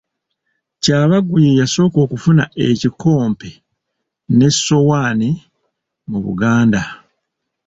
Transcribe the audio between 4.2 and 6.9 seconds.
n'essowaane mu Buganda.